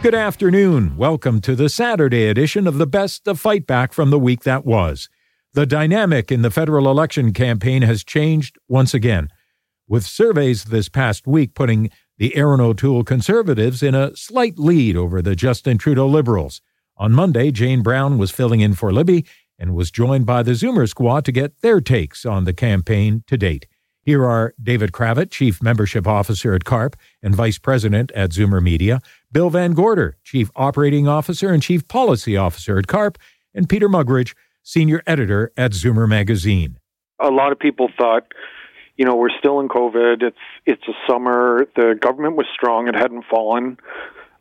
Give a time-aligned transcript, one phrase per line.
[0.00, 0.96] Good afternoon.
[0.96, 4.64] Welcome to the Saturday edition of the Best of Fight Back from the week that
[4.64, 5.08] was.
[5.54, 9.28] The dynamic in the federal election campaign has changed once again,
[9.88, 15.20] with surveys this past week putting the Erin O'Toole Conservatives in a slight lead over
[15.20, 16.62] the Justin Trudeau Liberals.
[16.96, 19.26] On Monday, Jane Brown was filling in for Libby
[19.58, 23.36] and was joined by the Zoomer squad to get their takes on the campaign to
[23.36, 23.66] date.
[24.08, 29.00] Here are David Cravit, Chief Membership Officer at CARP and Vice President at Zoomer Media,
[29.30, 33.18] Bill VanGorder, Chief Operating Officer and Chief Policy Officer at CARP,
[33.54, 36.78] and Peter Muggeridge, Senior Editor at Zoomer Magazine.
[37.20, 38.32] A lot of people thought,
[38.96, 40.22] you know, we're still in COVID.
[40.22, 41.66] It's it's a summer.
[41.76, 42.88] The government was strong.
[42.88, 43.76] It hadn't fallen.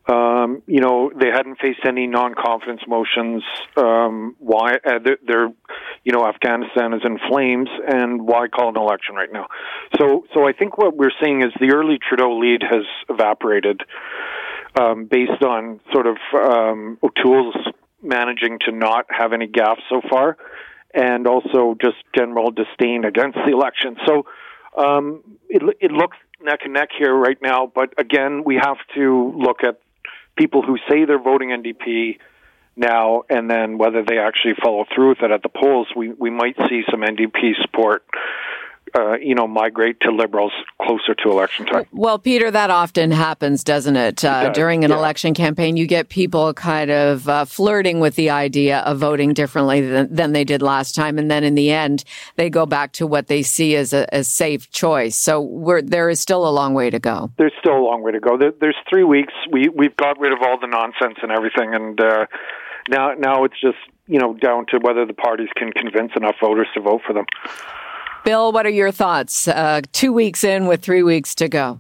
[0.10, 3.44] Um, you know, they hadn't faced any non-confidence motions.
[3.76, 4.76] Um, why?
[4.76, 5.50] Uh, they're,
[6.06, 9.48] you know, Afghanistan is in flames, and why call an election right now?
[9.98, 13.82] So, so I think what we're seeing is the early Trudeau lead has evaporated,
[14.80, 17.58] um, based on sort of um, O'Toole's
[18.02, 20.38] managing to not have any gaffes so far,
[20.94, 23.98] and also just general disdain against the election.
[24.06, 24.26] So,
[24.78, 29.34] um, it it looks neck and neck here right now, but again, we have to
[29.36, 29.82] look at
[30.38, 32.20] people who say they're voting NDP
[32.76, 36.30] now, and then whether they actually follow through with it at the polls, we we
[36.30, 38.04] might see some NDP support.
[38.98, 41.86] Uh, you know, migrate to liberals closer to election time.
[41.92, 44.26] Well, Peter, that often happens, doesn't it?
[44.26, 44.98] Uh, does, during an yeah.
[44.98, 49.82] election campaign, you get people kind of uh, flirting with the idea of voting differently
[49.82, 52.06] than, than, they did last time, and then in the end,
[52.38, 55.16] they go back to what they see as a, a safe choice.
[55.16, 57.30] So there is still a long way to go.
[57.38, 58.36] There's still a long way to go.
[58.36, 59.34] There, there's three weeks.
[59.52, 62.26] We we've got rid of all the nonsense and everything, and uh,
[62.90, 66.68] now now it's just you know down to whether the parties can convince enough voters
[66.74, 67.26] to vote for them.
[68.28, 69.48] Bill, what are your thoughts?
[69.48, 71.80] Uh, two weeks in with three weeks to go.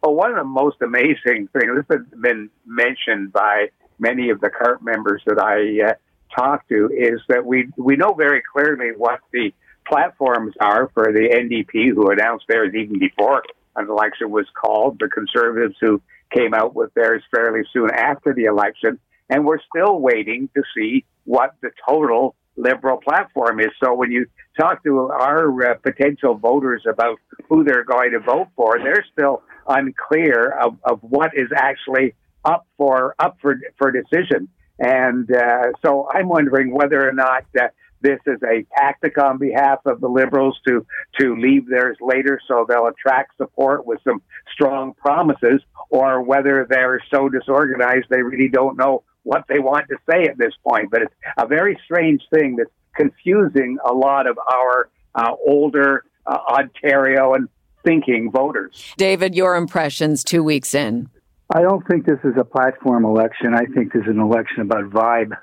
[0.00, 4.48] Well, one of the most amazing things, this has been mentioned by many of the
[4.48, 5.94] CARP members that I uh,
[6.32, 9.52] talk to, is that we, we know very clearly what the
[9.88, 13.42] platforms are for the NDP, who announced theirs even before
[13.74, 16.00] an election was called, the Conservatives who
[16.32, 21.04] came out with theirs fairly soon after the election, and we're still waiting to see
[21.24, 23.70] what the total liberal platform is.
[23.82, 24.26] So when you
[24.58, 29.42] talk to our uh, potential voters about who they're going to vote for, they're still
[29.66, 32.14] unclear of, of what is actually
[32.44, 34.48] up for up for for decision.
[34.78, 37.68] And uh, so I'm wondering whether or not uh,
[38.00, 40.86] this is a tactic on behalf of the liberals to
[41.18, 44.20] to leave theirs later so they'll attract support with some
[44.52, 49.96] strong promises, or whether they're so disorganized they really don't know what they want to
[50.08, 50.90] say at this point.
[50.90, 56.38] But it's a very strange thing that's confusing a lot of our uh, older uh,
[56.48, 57.48] Ontario and
[57.84, 58.94] thinking voters.
[58.96, 61.08] David, your impressions two weeks in.
[61.54, 63.54] I don't think this is a platform election.
[63.54, 65.36] I think this is an election about vibe,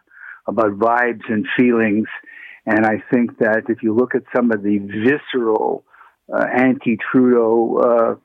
[0.48, 2.08] about vibes and feelings.
[2.66, 5.84] And I think that if you look at some of the visceral
[6.34, 8.16] uh, anti Trudeau uh,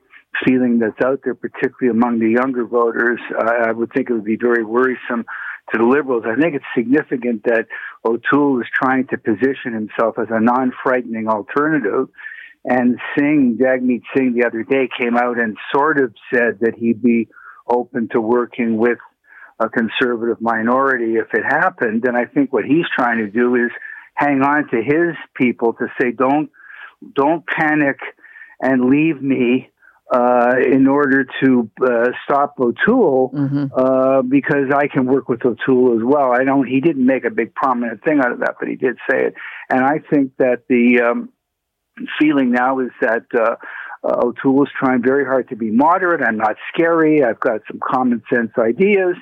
[0.45, 4.37] feeling that's out there, particularly among the younger voters, I would think it would be
[4.37, 5.25] very worrisome
[5.71, 6.23] to the Liberals.
[6.25, 7.67] I think it's significant that
[8.05, 12.07] O'Toole is trying to position himself as a non-frightening alternative.
[12.63, 17.01] And Singh, Jagmeet Singh, the other day came out and sort of said that he'd
[17.01, 17.27] be
[17.69, 18.97] open to working with
[19.59, 22.05] a conservative minority if it happened.
[22.05, 23.71] And I think what he's trying to do is
[24.15, 26.49] hang on to his people to say, don't,
[27.13, 27.99] don't panic
[28.61, 29.69] and leave me
[30.13, 33.65] uh, in order to uh, stop O'Toole mm-hmm.
[33.75, 36.31] uh, because I can work with O'Toole as well.
[36.31, 36.65] I don't.
[36.65, 39.33] He didn't make a big prominent thing out of that, but he did say it.
[39.69, 41.29] And I think that the um,
[42.19, 43.55] feeling now is that uh,
[44.03, 46.21] uh, O'Toole is trying very hard to be moderate.
[46.21, 47.23] I'm not scary.
[47.23, 49.15] I've got some common sense ideas.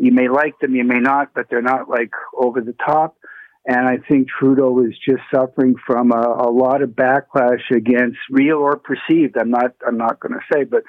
[0.00, 3.16] You may like them, you may not, but they're not like over the top.
[3.66, 8.56] And I think Trudeau is just suffering from a, a lot of backlash against real
[8.56, 9.36] or perceived.
[9.38, 9.74] I'm not.
[9.86, 10.84] I'm not going to say, but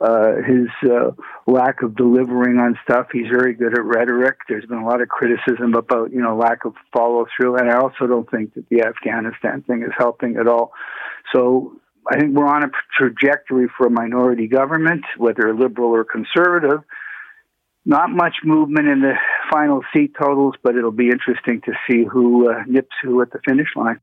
[0.00, 1.10] uh, his uh,
[1.46, 3.08] lack of delivering on stuff.
[3.12, 4.36] He's very good at rhetoric.
[4.48, 7.78] There's been a lot of criticism about you know lack of follow through, and I
[7.78, 10.72] also don't think that the Afghanistan thing is helping at all.
[11.34, 11.80] So
[12.10, 16.80] I think we're on a trajectory for a minority government, whether liberal or conservative.
[17.84, 19.14] Not much movement in the
[19.50, 23.38] final seat totals, but it'll be interesting to see who uh, nips who at the
[23.46, 24.00] finish line.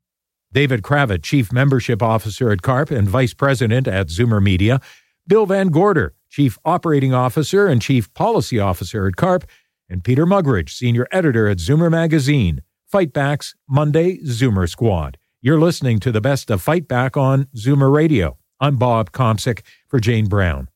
[0.51, 4.79] David Cravit, Chief Membership Officer at CARP and Vice President at Zoomer Media.
[5.27, 9.43] Bill VanGorder, Chief Operating Officer and Chief Policy Officer at CARP.
[9.89, 12.61] And Peter Muggeridge, Senior Editor at Zoomer Magazine.
[12.91, 15.17] Fightback's Monday Zoomer Squad.
[15.41, 18.37] You're listening to the best of Fight Back on Zoomer Radio.
[18.59, 20.69] I'm Bob Komsic for Jane Brown.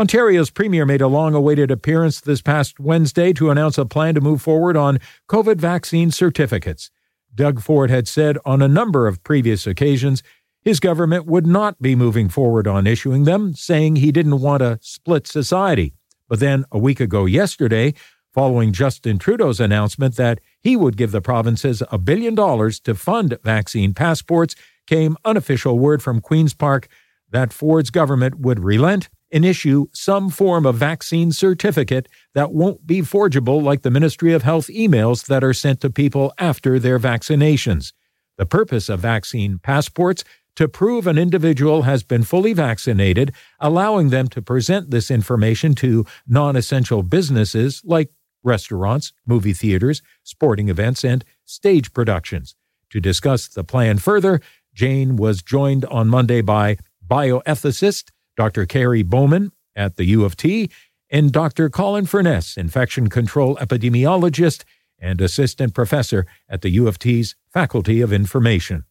[0.00, 4.22] Ontario's Premier made a long awaited appearance this past Wednesday to announce a plan to
[4.22, 4.98] move forward on
[5.28, 6.90] COVID vaccine certificates.
[7.34, 10.22] Doug Ford had said on a number of previous occasions
[10.62, 14.78] his government would not be moving forward on issuing them, saying he didn't want a
[14.80, 15.92] split society.
[16.30, 17.92] But then a week ago yesterday,
[18.32, 23.36] following Justin Trudeau's announcement that he would give the provinces a billion dollars to fund
[23.44, 24.54] vaccine passports,
[24.86, 26.88] came unofficial word from Queen's Park
[27.28, 33.02] that Ford's government would relent and issue some form of vaccine certificate that won't be
[33.02, 37.92] forgeable like the Ministry of Health emails that are sent to people after their vaccinations.
[38.38, 40.24] The purpose of vaccine passports
[40.56, 46.04] to prove an individual has been fully vaccinated, allowing them to present this information to
[46.26, 48.10] non essential businesses like
[48.42, 52.56] restaurants, movie theaters, sporting events, and stage productions.
[52.90, 54.40] To discuss the plan further,
[54.74, 58.10] Jane was joined on Monday by bioethicist
[58.40, 58.64] Dr.
[58.64, 60.70] Kerry Bowman at the U of T,
[61.10, 61.68] and Dr.
[61.68, 64.64] Colin Furness, infection control epidemiologist
[64.98, 68.86] and assistant professor at the U of T's Faculty of Information.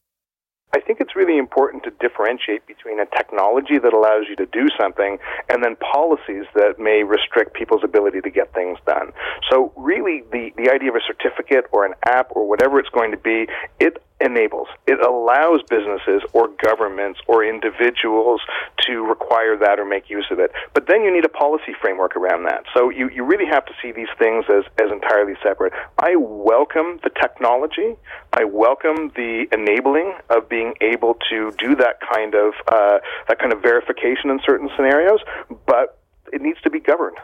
[0.75, 4.67] I think it's really important to differentiate between a technology that allows you to do
[4.79, 5.17] something
[5.49, 9.11] and then policies that may restrict people's ability to get things done.
[9.49, 13.11] So really the, the idea of a certificate or an app or whatever it's going
[13.11, 13.47] to be,
[13.79, 14.67] it enables.
[14.85, 18.41] It allows businesses or governments or individuals
[18.85, 20.51] to require that or make use of it.
[20.73, 22.65] But then you need a policy framework around that.
[22.73, 25.73] So you, you really have to see these things as, as entirely separate.
[25.97, 27.95] I welcome the technology.
[28.33, 33.53] I welcome the enabling of being able to do that kind of uh, that kind
[33.53, 35.19] of verification in certain scenarios,
[35.65, 35.97] but
[36.31, 37.17] it needs to be governed.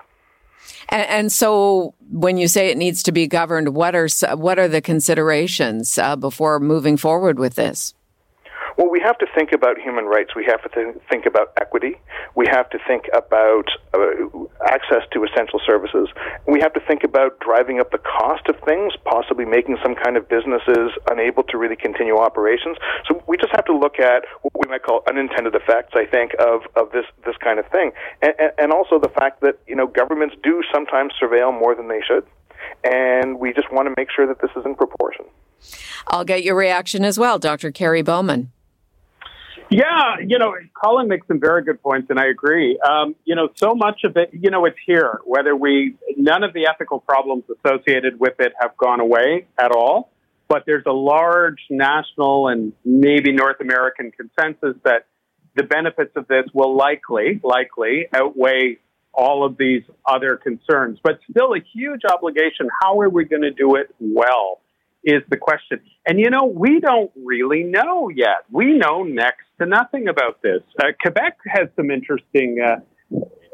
[0.90, 4.68] And, and, so, when you say it needs to be governed, what are what are
[4.68, 7.94] the considerations uh, before moving forward with this?
[8.78, 10.36] Well, we have to think about human rights.
[10.36, 11.96] We have to th- think about equity.
[12.36, 14.00] We have to think about uh,
[14.68, 16.10] access to essential services.
[16.46, 20.18] We have to think about driving up the cost of things, possibly making some kind
[20.18, 22.76] of businesses unable to really continue operations.
[23.08, 24.26] So we just have to look at
[24.66, 25.94] we might call unintended effects.
[25.96, 27.92] I think of of this this kind of thing,
[28.22, 32.02] and, and also the fact that you know governments do sometimes surveil more than they
[32.06, 32.26] should,
[32.84, 35.26] and we just want to make sure that this is in proportion.
[36.08, 37.72] I'll get your reaction as well, Dr.
[37.72, 38.52] Kerry Bowman.
[39.70, 42.78] Yeah, you know, Colin makes some very good points, and I agree.
[42.88, 45.22] Um, you know, so much of it, you know, it's here.
[45.26, 50.12] Whether we, none of the ethical problems associated with it have gone away at all,
[50.48, 55.08] but there's a large national and maybe North American consensus that
[55.56, 58.78] the benefits of this will likely, likely outweigh
[59.14, 61.00] all of these other concerns.
[61.02, 62.68] But still, a huge obligation.
[62.82, 64.62] How are we going to do it well?
[65.08, 65.82] Is the question.
[66.08, 68.44] And you know, we don't really know yet.
[68.50, 70.62] We know next to nothing about this.
[70.80, 72.78] Uh, Quebec has some interesting uh,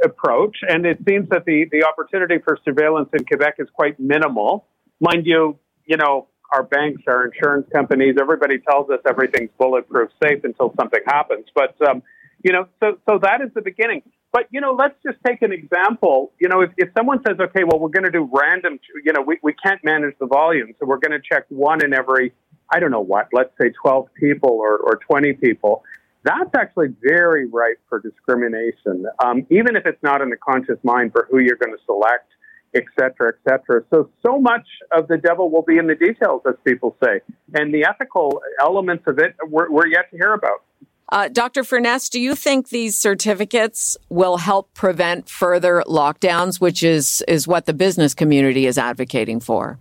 [0.01, 4.65] approach, and it seems that the, the opportunity for surveillance in Quebec is quite minimal.
[5.01, 10.43] Mind you, you know, our banks, our insurance companies, everybody tells us everything's bulletproof safe
[10.43, 11.45] until something happens.
[11.55, 12.03] But, um,
[12.43, 14.01] you know, so, so that is the beginning.
[14.33, 16.31] But, you know, let's just take an example.
[16.39, 19.21] You know, if, if someone says, okay, well, we're going to do random, you know,
[19.21, 22.33] we, we can't manage the volume, so we're going to check one in every
[22.71, 25.83] I don't know what, let's say 12 people or, or 20 people,
[26.23, 31.11] that's actually very ripe for discrimination, um, even if it's not in the conscious mind
[31.11, 32.29] for who you're going to select,
[32.75, 33.83] et cetera, et cetera.
[33.89, 37.21] So, so much of the devil will be in the details, as people say.
[37.53, 40.63] And the ethical elements of it, we're, we're yet to hear about.
[41.09, 41.65] Uh, Dr.
[41.65, 47.65] Furness, do you think these certificates will help prevent further lockdowns, which is, is what
[47.65, 49.77] the business community is advocating for?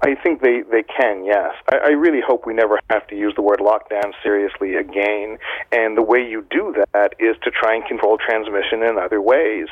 [0.00, 1.54] I think they, they can, yes.
[1.70, 5.38] I, I really hope we never have to use the word lockdown seriously again.
[5.72, 9.66] And the way you do that is to try and control transmission in other ways.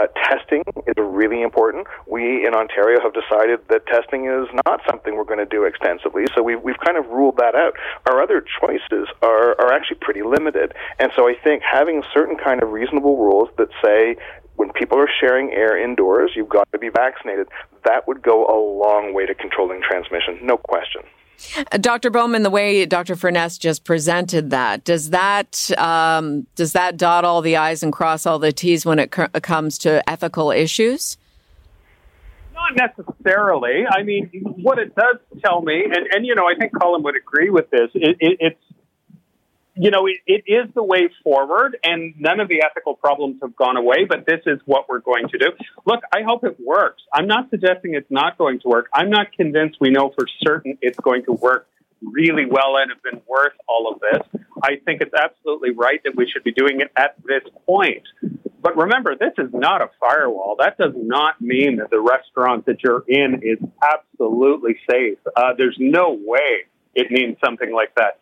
[0.00, 1.86] Uh, testing is really important.
[2.06, 6.24] We in Ontario have decided that testing is not something we're going to do extensively,
[6.34, 7.74] so we've, we've kind of ruled that out.
[8.10, 10.74] Our other choices are, are actually pretty limited.
[10.98, 14.16] And so I think having certain kind of reasonable rules that say
[14.58, 17.46] when people are sharing air indoors, you've got to be vaccinated.
[17.84, 21.02] That would go a long way to controlling transmission, no question.
[21.70, 22.10] Uh, Dr.
[22.10, 23.14] Bowman, the way Dr.
[23.14, 28.26] Furness just presented that, does that um, does that dot all the i's and cross
[28.26, 31.16] all the t's when it co- comes to ethical issues?
[32.52, 33.84] Not necessarily.
[33.88, 37.14] I mean, what it does tell me, and, and you know, I think Colin would
[37.16, 37.90] agree with this.
[37.94, 38.60] It, it, it's
[39.78, 43.54] you know, it, it is the way forward, and none of the ethical problems have
[43.54, 45.52] gone away, but this is what we're going to do.
[45.86, 47.02] Look, I hope it works.
[47.14, 48.88] I'm not suggesting it's not going to work.
[48.92, 51.68] I'm not convinced we know for certain it's going to work
[52.02, 54.42] really well and have been worth all of this.
[54.62, 58.02] I think it's absolutely right that we should be doing it at this point.
[58.60, 60.56] But remember, this is not a firewall.
[60.58, 65.18] That does not mean that the restaurant that you're in is absolutely safe.
[65.36, 68.18] Uh, there's no way it means something like that.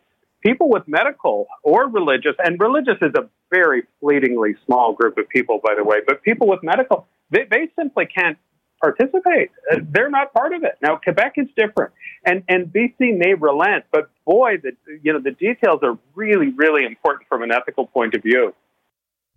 [0.47, 5.59] People with medical or religious, and religious is a very fleetingly small group of people,
[5.61, 8.37] by the way, but people with medical, they, they simply can't
[8.81, 9.51] participate.
[9.69, 10.77] Uh, they're not part of it.
[10.81, 11.91] Now, Quebec is different,
[12.25, 16.85] and and BC may relent, but boy, the you know the details are really really
[16.85, 18.53] important from an ethical point of view.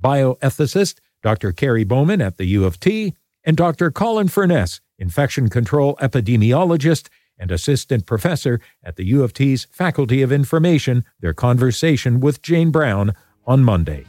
[0.00, 1.50] Bioethicist Dr.
[1.50, 3.90] Kerry Bowman at the U of T, and Dr.
[3.90, 7.08] Colin Furness, infection control epidemiologist
[7.40, 12.70] and assistant professor at the U of T's Faculty of Information, their conversation with Jane
[12.70, 13.14] Brown
[13.46, 14.04] on Monday.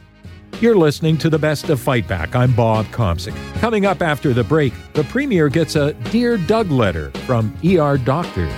[0.60, 2.36] You're listening to the best of Fight Back.
[2.36, 3.34] I'm Bob Komsic.
[3.54, 8.52] Coming up after the break, the Premier gets a Dear Doug letter from ER doctors.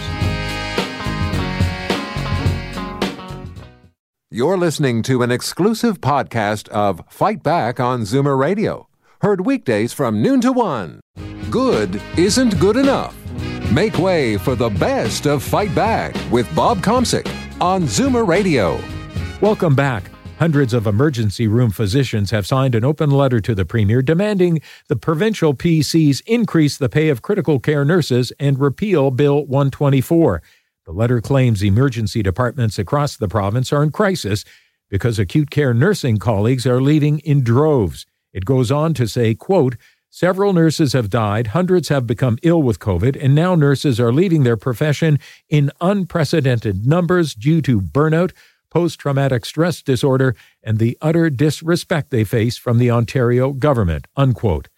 [4.31, 8.89] You're listening to an exclusive podcast of Fight Back on Zoomer Radio.
[9.21, 11.01] Heard weekdays from noon to one.
[11.51, 13.17] Good isn't good enough.
[13.73, 17.27] Make way for the best of Fight Back with Bob Komsic
[17.61, 18.81] on Zoomer Radio.
[19.41, 20.05] Welcome back.
[20.39, 24.97] Hundreds of emergency room physicians have signed an open letter to the Premier demanding the
[24.97, 30.43] provincial PCs increase the pay of critical care nurses and repeal Bill 124.
[30.85, 34.45] The letter claims emergency departments across the province are in crisis
[34.91, 38.07] because acute care nursing colleagues are leaving in droves.
[38.33, 39.77] It goes on to say, quote,
[40.17, 44.45] Several nurses have died, hundreds have become ill with COVID, and now nurses are leaving
[44.45, 45.19] their profession
[45.49, 48.31] in unprecedented numbers due to burnout,
[48.71, 54.07] post traumatic stress disorder, and the utter disrespect they face from the Ontario government.
[54.15, 54.69] Unquote.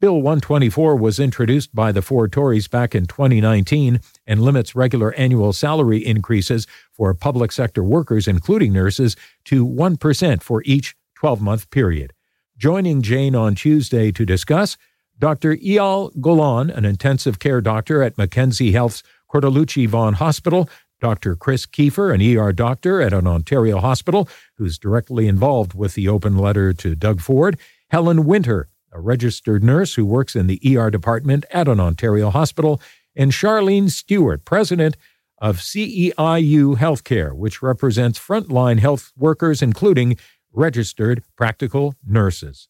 [0.00, 3.98] Bill 124 was introduced by the Ford Tories back in 2019
[4.28, 10.62] and limits regular annual salary increases for public sector workers, including nurses, to 1% for
[10.64, 12.13] each 12 month period.
[12.56, 14.76] Joining Jane on Tuesday to discuss,
[15.18, 15.56] Dr.
[15.56, 20.68] Eyal Golan, an intensive care doctor at Mackenzie Health's Cortellucci Vaughan Hospital,
[21.00, 21.34] Dr.
[21.34, 26.38] Chris Keefer, an ER doctor at an Ontario hospital who's directly involved with the open
[26.38, 27.58] letter to Doug Ford,
[27.90, 32.80] Helen Winter, a registered nurse who works in the ER department at an Ontario hospital,
[33.16, 34.96] and Sharleen Stewart, president
[35.38, 40.16] of SEIU Healthcare, which represents frontline health workers, including
[40.54, 42.68] registered practical nurses.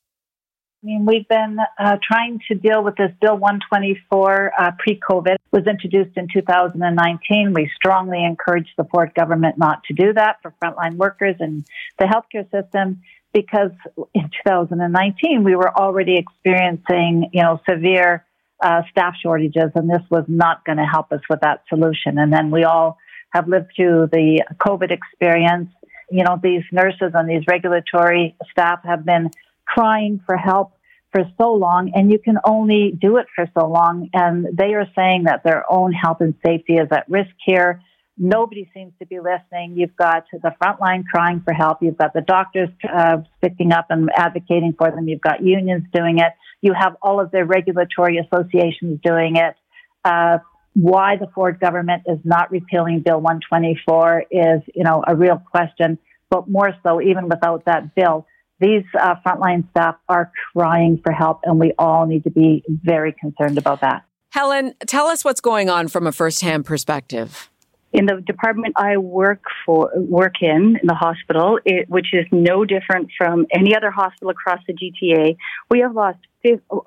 [0.82, 5.36] I mean, we've been uh, trying to deal with this Bill 124 uh, pre COVID.
[5.50, 7.54] was introduced in 2019.
[7.54, 11.64] We strongly encourage the Ford government not to do that for frontline workers and
[11.98, 13.00] the healthcare system
[13.32, 13.70] because
[14.14, 18.26] in 2019 we were already experiencing, you know, severe
[18.62, 22.18] uh, staff shortages, and this was not going to help us with that solution.
[22.18, 22.98] And then we all
[23.30, 25.70] have lived through the COVID experience.
[26.14, 29.30] You know, these nurses and these regulatory staff have been
[29.66, 30.70] crying for help
[31.10, 34.10] for so long, and you can only do it for so long.
[34.12, 37.82] And they are saying that their own health and safety is at risk here.
[38.16, 39.74] Nobody seems to be listening.
[39.76, 41.78] You've got the front line crying for help.
[41.82, 45.08] You've got the doctors uh, sticking up and advocating for them.
[45.08, 46.32] You've got unions doing it.
[46.60, 49.56] You have all of the regulatory associations doing it.
[50.04, 50.38] Uh,
[50.74, 55.98] why the Ford government is not repealing Bill 124 is, you know, a real question.
[56.30, 58.26] But more so, even without that bill,
[58.60, 63.12] these uh, frontline staff are crying for help, and we all need to be very
[63.12, 64.04] concerned about that.
[64.30, 67.50] Helen, tell us what's going on from a firsthand perspective.
[67.92, 72.64] In the department I work for, work in, in the hospital, it, which is no
[72.64, 75.36] different from any other hospital across the GTA,
[75.70, 76.18] we have lost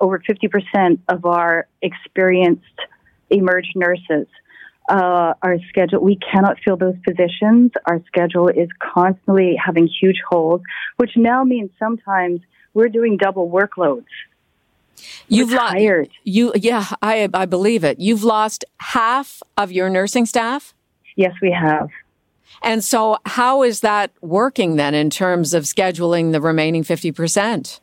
[0.00, 2.64] over 50% of our experienced
[3.30, 4.26] emerged nurses
[4.88, 7.72] uh, our schedule, we cannot fill those positions.
[7.86, 10.62] Our schedule is constantly having huge holes,
[10.96, 12.40] which now means sometimes
[12.74, 14.06] we're doing double workloads.
[15.28, 15.76] You've lost
[16.24, 18.00] you yeah, I I believe it.
[18.00, 20.74] You've lost half of your nursing staff?
[21.14, 21.88] Yes, we have.
[22.62, 27.78] And so how is that working then in terms of scheduling the remaining 50%?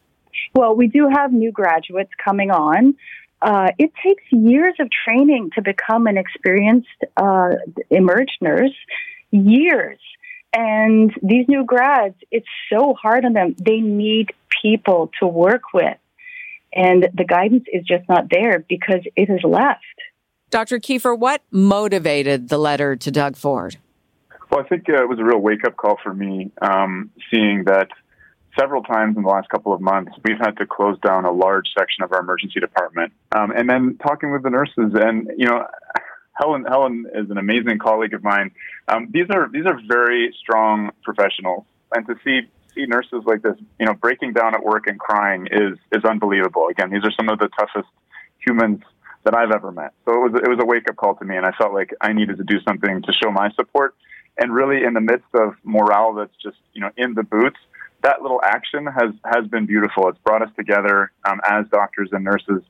[0.54, 2.96] Well, we do have new graduates coming on
[3.42, 6.88] uh, it takes years of training to become an experienced
[7.18, 7.51] uh,
[7.89, 8.75] emerged nurse.
[9.32, 10.00] Years.
[10.56, 13.56] And these new grads, it's so hard on them.
[13.60, 14.27] They need
[14.62, 15.98] people to work with.
[16.74, 19.84] And the guidance is just not there because it has left.
[20.50, 20.80] Dr.
[20.80, 23.77] Keefer, what motivated the letter to Doug Ford?
[24.50, 27.65] Well, I think uh, it was a real wake up call for me um, seeing
[27.65, 27.89] that
[28.58, 31.68] several times in the last couple of months we've had to close down a large
[31.78, 33.12] section of our emergency department.
[33.36, 35.66] Um, and then talking with the nurses, and you know,
[36.34, 38.52] Helen Helen is an amazing colleague of mine.
[38.88, 42.42] Um, these are these are very strong professionals, and to see
[42.76, 46.68] see nurses like this, you know, breaking down at work and crying is is unbelievable.
[46.70, 47.90] Again, these are some of the toughest
[48.46, 48.82] humans
[49.24, 49.94] that I've ever met.
[50.06, 51.94] So it was it was a wake up call to me, and I felt like
[52.02, 53.96] I needed to do something to show my support.
[54.38, 57.58] And really, in the midst of morale that's just you know in the boots,
[58.06, 60.08] that little action has has been beautiful.
[60.10, 62.62] It's brought us together um, as doctors and nurses,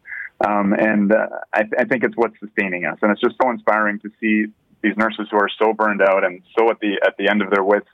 [0.45, 2.97] um, and uh, I, th- I think it's what's sustaining us.
[3.01, 4.51] And it's just so inspiring to see
[4.81, 7.49] these nurses who are so burned out and so at the at the end of
[7.49, 7.87] their wits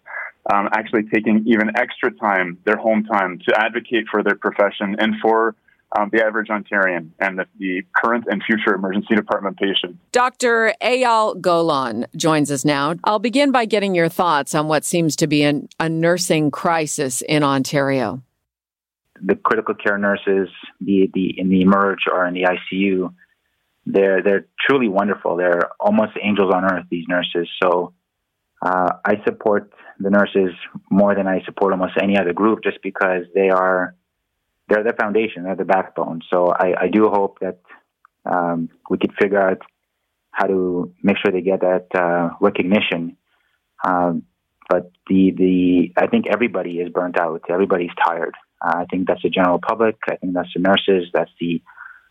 [0.52, 5.16] um, actually taking even extra time, their home time, to advocate for their profession and
[5.22, 5.56] for
[5.98, 9.98] um, the average Ontarian and the, the, current and future emergency department patient.
[10.12, 10.74] Dr.
[10.82, 12.96] Eyal Golan joins us now.
[13.04, 17.22] I'll begin by getting your thoughts on what seems to be an, a nursing crisis
[17.22, 18.22] in Ontario.
[19.22, 20.50] The critical care nurses,
[20.84, 23.14] be it the, in the emerge or in the ICU,
[23.86, 25.36] they're they're truly wonderful.
[25.36, 26.86] They're almost angels on earth.
[26.90, 27.48] These nurses.
[27.62, 27.94] So
[28.62, 30.52] uh, I support the nurses
[30.90, 33.96] more than I support almost any other group, just because they are
[34.72, 36.22] they're the foundation, they're the backbone.
[36.32, 37.60] So I, I do hope that
[38.26, 39.62] um, we could figure out
[40.32, 43.18] how to make sure they get that uh, recognition.
[43.84, 44.24] Um,
[44.70, 47.42] but the the I think everybody is burnt out.
[47.50, 48.36] Everybody's tired.
[48.66, 49.98] Uh, I think that's the general public.
[50.10, 51.10] I think that's the nurses.
[51.14, 51.62] That's the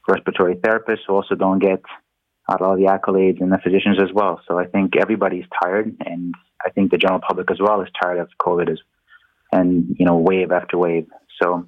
[0.07, 1.83] respiratory therapists who also don't get
[2.49, 4.41] all the accolades and the physicians as well.
[4.49, 6.35] So I think everybody's tired, and
[6.67, 8.79] I think the general public as well is tired of COVID as,
[9.53, 11.07] and you know wave after wave.
[11.41, 11.67] So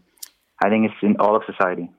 [0.62, 1.90] I think it's in all of society.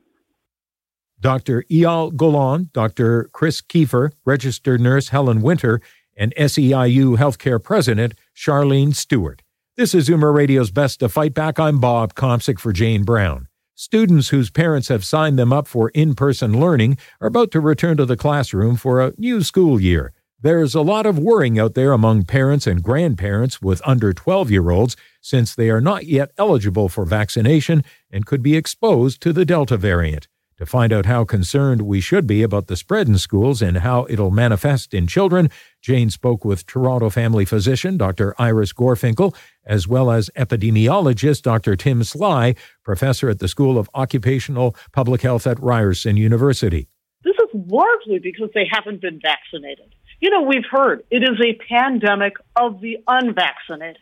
[1.20, 1.66] Dr.
[1.70, 3.30] Eyal Golan, Dr.
[3.34, 5.82] Chris Keefer, registered nurse Helen Winter,
[6.16, 9.42] and SEIU Healthcare President Sharleen Stewart.
[9.76, 11.60] This is Zoomer Radio's Best to Fight Back.
[11.60, 13.48] I'm Bob Komsic for Jane Brown.
[13.76, 17.98] Students whose parents have signed them up for in person learning are about to return
[17.98, 20.14] to the classroom for a new school year.
[20.44, 24.72] There's a lot of worrying out there among parents and grandparents with under 12 year
[24.72, 29.46] olds since they are not yet eligible for vaccination and could be exposed to the
[29.46, 30.28] Delta variant.
[30.58, 34.06] To find out how concerned we should be about the spread in schools and how
[34.10, 35.50] it'll manifest in children,
[35.82, 38.36] Jane spoke with Toronto family physician Dr.
[38.38, 39.34] Iris Gorfinkel,
[39.66, 41.78] as well as epidemiologist Dr.
[41.78, 46.90] Tim Sly, professor at the School of Occupational Public Health at Ryerson University.
[47.24, 49.96] This is largely because they haven't been vaccinated.
[50.24, 54.00] You know, we've heard it is a pandemic of the unvaccinated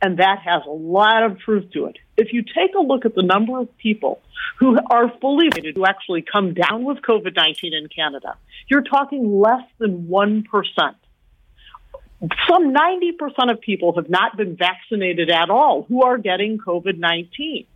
[0.00, 1.98] and that has a lot of truth to it.
[2.16, 4.20] If you take a look at the number of people
[4.60, 8.36] who are fully vaccinated who actually come down with COVID 19 in Canada,
[8.68, 10.44] you're talking less than 1%.
[12.48, 17.66] Some 90% of people have not been vaccinated at all who are getting COVID 19.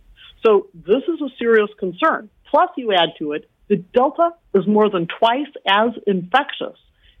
[0.45, 2.29] So this is a serious concern.
[2.49, 6.77] Plus, you add to it, the Delta is more than twice as infectious.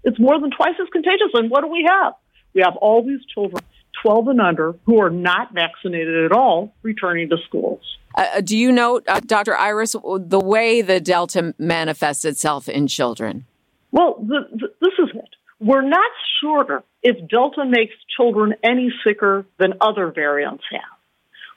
[0.09, 1.29] It's more than twice as contagious.
[1.35, 2.13] And what do we have?
[2.55, 3.63] We have all these children
[4.01, 7.81] 12 and under who are not vaccinated at all returning to schools.
[8.17, 9.55] Uh, uh do you know, uh, Dr.
[9.55, 13.45] Iris, the way the Delta manifests itself in children?
[13.91, 15.29] Well, the, the, this is it.
[15.59, 20.81] We're not sure if Delta makes children any sicker than other variants have.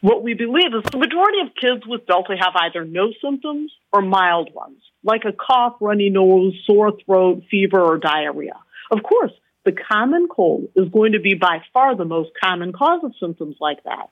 [0.02, 4.02] What we believe is the majority of kids with Delta have either no symptoms or
[4.02, 8.58] mild ones, like a cough, runny nose, sore throat, fever, or diarrhea.
[8.90, 9.32] Of course,
[9.64, 13.56] the common cold is going to be by far the most common cause of symptoms
[13.60, 14.10] like that.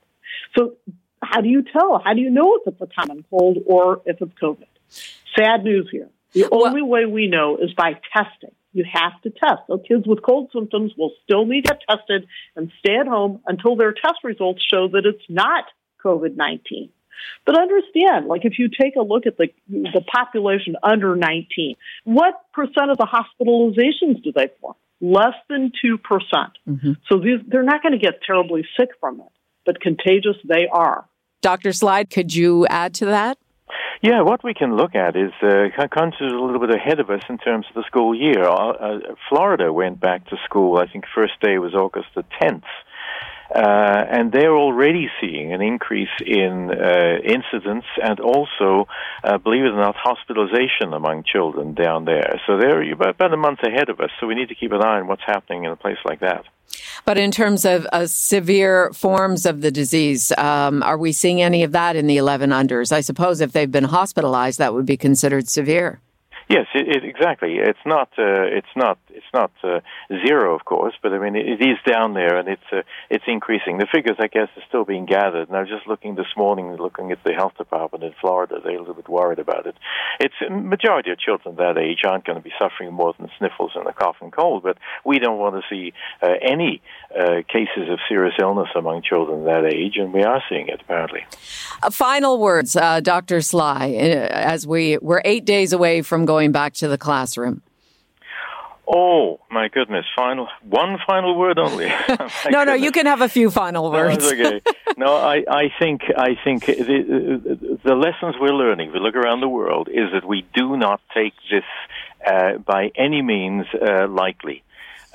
[0.56, 0.76] So
[1.22, 2.00] how do you tell?
[2.04, 4.66] How do you know if it's a common cold or if it's COVID?
[5.36, 6.08] Sad news here.
[6.32, 8.54] The well, only way we know is by testing.
[8.72, 9.62] You have to test.
[9.66, 13.40] So kids with cold symptoms will still need to get tested and stay at home
[13.46, 15.64] until their test results show that it's not
[16.04, 16.90] COVID 19.
[17.44, 22.34] But understand, like if you take a look at the the population under 19, what
[22.52, 24.74] percent of the hospitalizations do they form?
[25.00, 26.02] less than 2%.
[26.02, 29.32] percent mm hmm So these, they're not going to get terribly sick from it,
[29.64, 31.06] but contagious they are.
[31.42, 31.72] Dr.
[31.72, 33.38] Sly, could you add to that?
[34.02, 37.22] Yeah, what we can look at is uh, is a little bit ahead of us
[37.28, 38.44] in terms of the school year.
[38.44, 42.62] Uh, uh, Florida went back to school, I think first day was August the 10th.
[43.54, 48.86] Uh, and they're already seeing an increase in uh, incidents and also,
[49.24, 52.40] uh, believe it or not, hospitalization among children down there.
[52.46, 54.10] So they're about a month ahead of us.
[54.20, 56.44] So we need to keep an eye on what's happening in a place like that.
[57.04, 61.64] But in terms of uh, severe forms of the disease, um, are we seeing any
[61.64, 62.92] of that in the 11 unders?
[62.92, 66.00] I suppose if they've been hospitalized, that would be considered severe.
[66.50, 67.58] Yes, it, it, exactly.
[67.58, 68.08] It's not.
[68.18, 68.98] Uh, it's not.
[69.14, 69.80] It's not uh,
[70.26, 73.78] zero, of course, but I mean it, is down there, and it's uh, it's increasing.
[73.78, 75.48] The figures, I guess, are still being gathered.
[75.48, 78.56] And I was just looking this morning, looking at the health department in Florida.
[78.62, 79.76] They're a little bit worried about it.
[80.18, 83.72] It's a majority of children that age aren't going to be suffering more than sniffles
[83.74, 85.92] and a cough and cold, but we don't want to see
[86.22, 86.82] uh, any
[87.18, 91.24] uh, cases of serious illness among children that age, and we are seeing it apparently.
[91.82, 93.40] Uh, final words, Dr.
[93.40, 97.62] Sly, as we we're eight days away from going back to the classroom?
[98.86, 100.04] Oh my goodness!
[100.16, 101.86] Final one final word only.
[102.08, 102.52] no, goodness.
[102.52, 104.30] no, you can have a few final words.
[104.32, 104.60] No, okay.
[104.96, 108.88] no, I, I think I think the, the lessons we're learning.
[108.88, 111.64] If we look around the world, is that we do not take this
[112.26, 114.62] uh, by any means uh, lightly.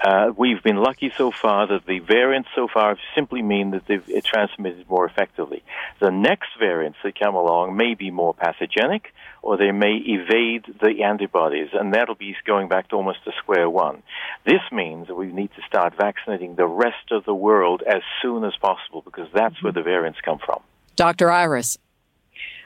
[0.04, 4.24] Uh, we've been lucky so far that the variants so far simply mean that they've
[4.24, 5.64] transmitted more effectively.
[6.00, 11.04] The next variants that come along may be more pathogenic, or they may evade the
[11.04, 14.04] antibodies, and that'll be going back to almost a square one.
[14.46, 18.44] This means that we need to start vaccinating the rest of the world as soon
[18.44, 20.62] as possible because that's where the variants come from.
[20.96, 21.32] Dr.
[21.32, 21.78] Iris.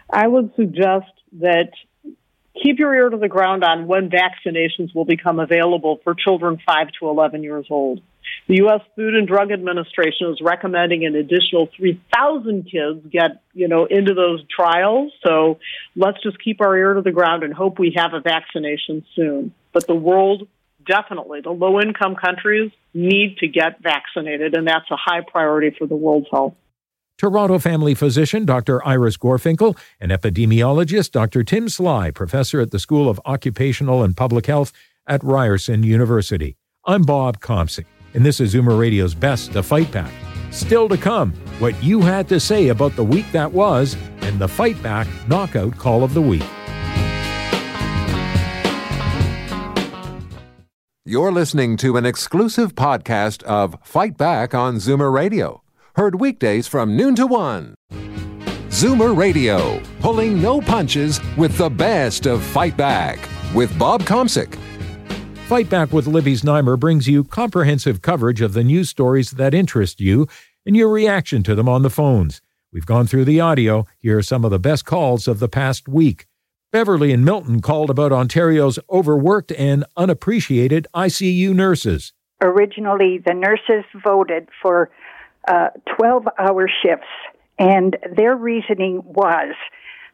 [0.10, 1.70] I would suggest that
[2.62, 6.88] keep your ear to the ground on when vaccinations will become available for children 5
[7.00, 8.02] to 11 years old.
[8.48, 8.82] The U.S.
[8.96, 14.44] Food and Drug Administration is recommending an additional 3,000 kids get, you know, into those
[14.48, 15.12] trials.
[15.26, 15.60] So
[15.96, 19.54] let's just keep our ear to the ground and hope we have a vaccination soon.
[19.74, 20.48] But the world
[20.86, 25.88] definitely, the low income countries need to get vaccinated, and that's a high priority for
[25.88, 26.56] the world's health.
[27.20, 28.82] Toronto family physician Dr.
[28.88, 31.44] Iris Gorfinkel and epidemiologist Dr.
[31.44, 34.72] Tim Sly, professor at the School of Occupational and Public Health
[35.06, 36.56] at Ryerson University.
[36.86, 40.14] I'm Bob Komsic, and this is Zoomer Radio's Best to Fight Back.
[40.52, 44.48] Still to come, what you had to say about the week that was and the
[44.48, 46.42] Fight Back Knockout Call of the Week.
[51.04, 55.64] You're listening to an exclusive podcast of Fight Back on Zoomer Radio
[56.00, 57.76] Heard weekdays from noon to one.
[58.70, 63.20] Zoomer Radio, pulling no punches with the best of Fight Back
[63.54, 64.56] with Bob Komsic.
[65.50, 70.00] Fight Back with Libby Znaimer brings you comprehensive coverage of the news stories that interest
[70.00, 70.26] you
[70.66, 72.42] and your reaction to them on the phones.
[72.72, 73.86] We've gone through the audio.
[73.98, 76.28] Here are some of the best calls of the past week.
[76.72, 82.14] Beverly and Milton called about Ontario's overworked and unappreciated ICU nurses.
[82.42, 84.90] Originally, the nurses voted for
[85.50, 87.08] uh, 12 hour shifts,
[87.58, 89.56] and their reasoning was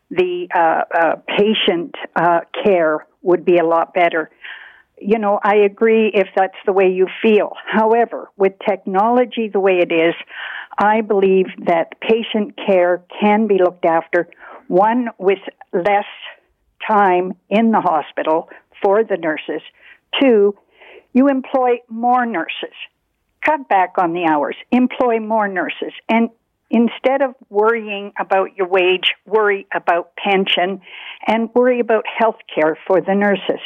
[0.09, 4.29] the uh, uh, patient uh, care would be a lot better.
[4.99, 7.53] You know, I agree if that's the way you feel.
[7.65, 10.15] However, with technology the way it is,
[10.77, 14.29] I believe that patient care can be looked after,
[14.67, 15.39] one with
[15.73, 16.05] less
[16.87, 18.49] time in the hospital
[18.81, 19.61] for the nurses.
[20.21, 20.55] Two,
[21.13, 22.75] you employ more nurses
[23.45, 26.29] cut back on the hours, employ more nurses, and
[26.69, 30.81] instead of worrying about your wage, worry about pension
[31.27, 33.61] and worry about health care for the nurses.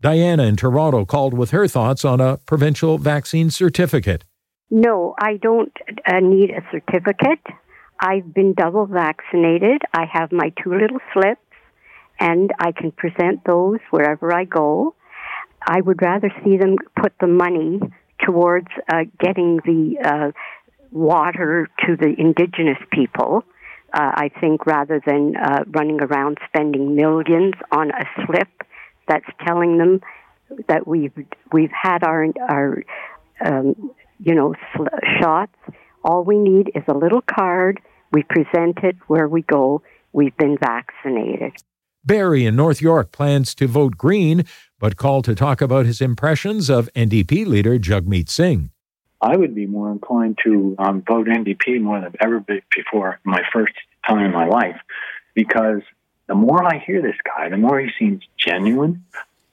[0.00, 4.24] Diana in Toronto called with her thoughts on a provincial vaccine certificate.
[4.70, 5.72] No, I don't
[6.06, 7.44] uh, need a certificate.
[8.00, 9.82] I've been double vaccinated.
[9.94, 11.40] I have my two little slips,
[12.18, 14.96] and I can present those wherever I go.
[15.64, 17.78] I would rather see them put the money
[18.24, 20.32] towards uh, getting the uh,
[20.90, 23.44] water to the indigenous people.
[23.92, 28.48] Uh, I think rather than uh, running around spending millions on a slip
[29.06, 30.00] that's telling them
[30.68, 31.12] that we've
[31.52, 32.82] we've had our our
[33.44, 34.84] um, you know sl-
[35.20, 35.54] shots.
[36.04, 37.80] All we need is a little card.
[38.12, 39.82] We present it where we go.
[40.12, 41.52] We've been vaccinated.
[42.04, 44.44] Barry in North York plans to vote green
[44.82, 48.72] but called to talk about his impressions of NDP leader Jagmeet Singh.
[49.20, 53.74] I would be more inclined to um, vote NDP more than ever before my first
[54.04, 54.80] time in my life
[55.34, 55.82] because
[56.26, 59.04] the more I hear this guy, the more he seems genuine,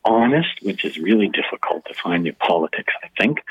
[0.04, 3.44] honest, which is really difficult to find in politics, I think,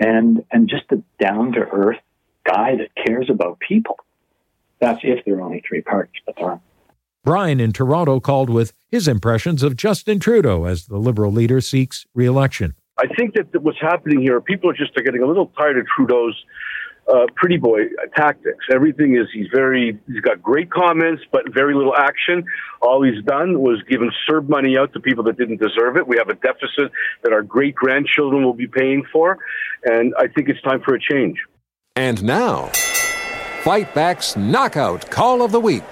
[0.00, 2.00] and and just a down to earth
[2.42, 3.98] guy that cares about people.
[4.80, 6.62] That's if there are only three parties, but there aren't.
[7.22, 12.06] Brian in Toronto called with his impressions of Justin Trudeau as the Liberal leader seeks
[12.14, 12.74] re election.
[12.98, 15.86] I think that what's happening here, people are just are getting a little tired of
[15.96, 16.34] Trudeau's
[17.08, 17.80] uh, pretty boy
[18.16, 18.64] tactics.
[18.72, 22.44] Everything is he's very he's got great comments, but very little action.
[22.80, 26.06] All he's done was given CERB money out to people that didn't deserve it.
[26.06, 29.38] We have a deficit that our great grandchildren will be paying for,
[29.84, 31.38] and I think it's time for a change.
[31.96, 32.66] And now,
[33.62, 35.84] Fight Back's Knockout Call of the Week.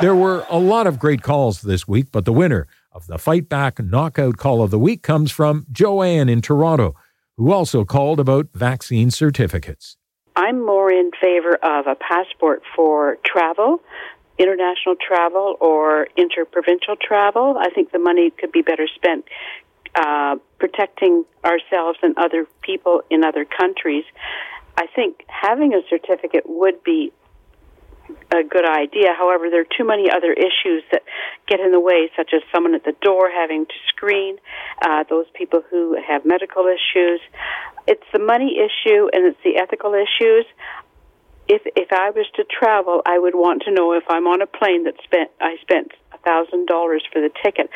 [0.00, 3.48] There were a lot of great calls this week, but the winner of the Fight
[3.48, 6.94] Back Knockout Call of the Week comes from Joanne in Toronto,
[7.36, 9.96] who also called about vaccine certificates.
[10.36, 13.82] I'm more in favor of a passport for travel,
[14.38, 17.56] international travel, or interprovincial travel.
[17.58, 19.24] I think the money could be better spent
[19.96, 24.04] uh, protecting ourselves and other people in other countries.
[24.76, 27.12] I think having a certificate would be
[28.30, 29.14] a good idea.
[29.16, 31.02] However, there are too many other issues that
[31.46, 34.36] get in the way, such as someone at the door having to screen,
[34.82, 37.20] uh, those people who have medical issues.
[37.86, 40.44] It's the money issue and it's the ethical issues.
[41.48, 44.46] If if I was to travel, I would want to know if I'm on a
[44.46, 47.70] plane that spent I spent a thousand dollars for the ticket.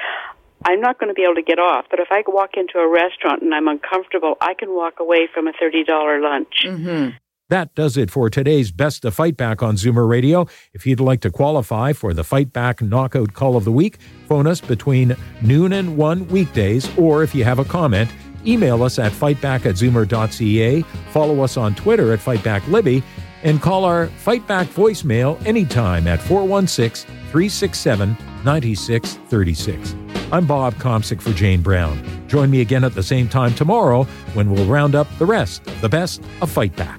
[0.65, 2.87] I'm not going to be able to get off, but if I walk into a
[2.87, 6.65] restaurant and I'm uncomfortable, I can walk away from a thirty dollar lunch.
[6.65, 7.17] Mm-hmm.
[7.53, 10.47] That does it for today's Best of Fight Back on Zoomer Radio.
[10.73, 14.47] If you'd like to qualify for the Fight Back Knockout Call of the Week, phone
[14.47, 18.11] us between noon and 1 weekdays, or if you have a comment,
[18.47, 23.03] email us at fightback at zoomer.ca, follow us on Twitter at FightbackLibby,
[23.43, 29.95] and call our Fight Back voicemail anytime at 416 367 9636.
[30.33, 32.03] I'm Bob Komsic for Jane Brown.
[32.29, 35.81] Join me again at the same time tomorrow when we'll round up the rest of
[35.83, 36.99] the best of Fight Back.